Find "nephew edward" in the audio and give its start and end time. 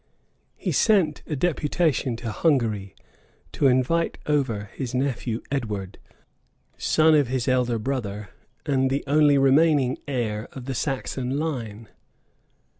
4.95-5.99